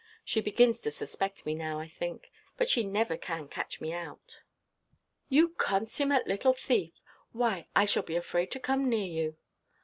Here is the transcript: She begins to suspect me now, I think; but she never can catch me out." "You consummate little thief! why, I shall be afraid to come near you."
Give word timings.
She 0.25 0.41
begins 0.41 0.79
to 0.79 0.89
suspect 0.89 1.45
me 1.45 1.53
now, 1.53 1.79
I 1.79 1.87
think; 1.87 2.31
but 2.57 2.67
she 2.71 2.83
never 2.83 3.17
can 3.17 3.47
catch 3.47 3.79
me 3.79 3.93
out." 3.93 4.39
"You 5.29 5.49
consummate 5.49 6.25
little 6.25 6.53
thief! 6.53 6.95
why, 7.33 7.67
I 7.75 7.85
shall 7.85 8.01
be 8.01 8.15
afraid 8.15 8.49
to 8.53 8.59
come 8.59 8.89
near 8.89 9.05
you." 9.05 9.37